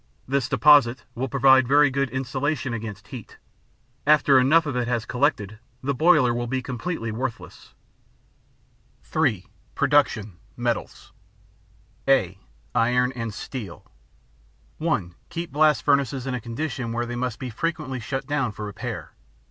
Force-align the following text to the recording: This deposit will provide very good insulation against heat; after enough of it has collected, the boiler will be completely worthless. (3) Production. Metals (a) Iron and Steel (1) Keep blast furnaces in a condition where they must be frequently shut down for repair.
This 0.27 0.49
deposit 0.49 1.03
will 1.13 1.29
provide 1.29 1.67
very 1.67 1.91
good 1.91 2.09
insulation 2.09 2.73
against 2.73 3.09
heat; 3.09 3.37
after 4.07 4.39
enough 4.39 4.65
of 4.65 4.75
it 4.75 4.87
has 4.87 5.05
collected, 5.05 5.59
the 5.83 5.93
boiler 5.93 6.33
will 6.33 6.47
be 6.47 6.59
completely 6.59 7.11
worthless. 7.11 7.75
(3) 9.03 9.45
Production. 9.75 10.37
Metals 10.57 11.11
(a) 12.07 12.39
Iron 12.73 13.11
and 13.11 13.31
Steel 13.31 13.91
(1) 14.79 15.13
Keep 15.29 15.51
blast 15.51 15.83
furnaces 15.83 16.25
in 16.25 16.33
a 16.33 16.41
condition 16.41 16.91
where 16.93 17.05
they 17.05 17.15
must 17.15 17.37
be 17.37 17.51
frequently 17.51 17.99
shut 17.99 18.25
down 18.25 18.51
for 18.51 18.65
repair. 18.65 19.11